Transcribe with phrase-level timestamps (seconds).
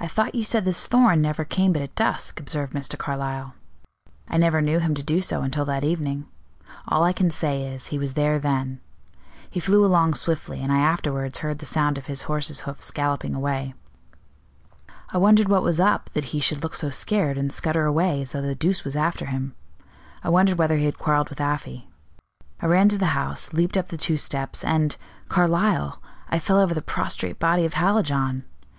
[0.00, 2.96] "I thought you said this Thorn never came but at dusk," observed Mr.
[2.96, 3.52] Carlyle.
[4.26, 6.24] "I never knew him to do so until that evening.
[6.86, 8.80] All I can say is, he was there then.
[9.50, 13.34] He flew along swiftly, and I afterwards heard the sound of his horse's hoofs galloping
[13.34, 13.74] away.
[15.10, 18.32] I wondered what was up that he should look so scared, and scutter away as
[18.32, 19.54] though the deuce was after him;
[20.24, 21.86] I wondered whether he had quarreled with Afy.
[22.62, 24.96] I ran to the house, leaped up the two steps, and
[25.28, 26.00] Carlyle
[26.30, 28.44] I fell over the prostrate body of Hallijohn!